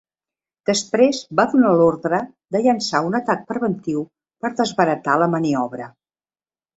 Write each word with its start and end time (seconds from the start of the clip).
Després 0.67 1.17
va 1.39 1.43
donar 1.49 1.73
l'ordre 1.81 2.21
de 2.55 2.61
llençar 2.67 3.01
un 3.09 3.17
atac 3.19 3.43
preventiu 3.51 3.99
per 4.47 4.51
desbaratar 4.63 5.19
la 5.25 5.29
maniobra. 5.35 5.87